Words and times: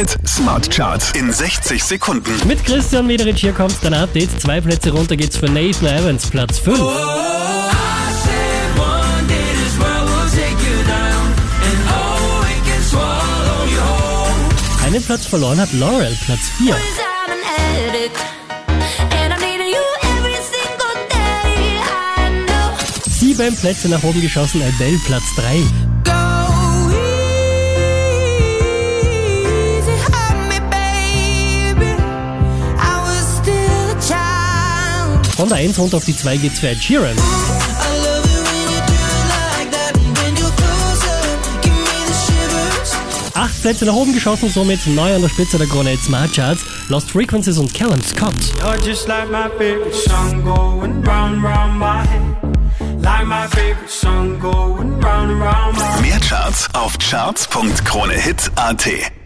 Hit 0.00 0.16
Smart 0.26 0.70
Charts 0.70 1.12
in 1.12 1.30
60 1.30 1.84
Sekunden. 1.84 2.32
Mit 2.48 2.64
Christian 2.64 3.06
Mederich 3.06 3.38
hier 3.38 3.52
kommt 3.52 3.76
dein 3.82 3.92
Update. 3.92 4.40
Zwei 4.40 4.58
Plätze 4.58 4.92
runter 4.92 5.14
geht's 5.14 5.36
für 5.36 5.44
Nathan 5.44 5.88
Evans, 5.88 6.30
Platz 6.30 6.58
5. 6.58 6.80
Einen 14.86 15.02
Platz 15.02 15.26
verloren 15.26 15.60
hat 15.60 15.70
Laurel, 15.74 16.16
Platz 16.24 16.48
4. 16.56 16.74
Sieben 23.06 23.54
Plätze 23.54 23.90
nach 23.90 24.02
oben 24.02 24.22
geschossen, 24.22 24.62
Adele, 24.62 24.98
Platz 25.04 25.24
3. 25.36 25.89
Von 35.40 35.48
der 35.48 35.56
1 35.56 35.78
runter 35.78 35.96
auf 35.96 36.04
die 36.04 36.14
2 36.14 36.36
geht's 36.36 36.60
für 36.60 36.68
Ed 36.68 36.82
Sheeran. 36.82 37.16
Acht 43.32 43.62
Plätze 43.62 43.86
nach 43.86 43.94
oben 43.94 44.12
geschossen, 44.12 44.50
somit 44.50 44.86
neu 44.86 45.14
an 45.14 45.22
der 45.22 45.30
Spitze 45.30 45.56
der 45.56 45.66
Krone 45.66 45.96
Smart 45.96 46.34
Charts. 46.34 46.60
Lost 46.88 47.10
Frequencies 47.10 47.56
und 47.56 47.72
Callum 47.72 48.02
Scott. 48.02 48.34
Mehr 56.02 56.20
Charts 56.20 56.68
auf 56.74 56.98
charts.kronehit.at 56.98 59.19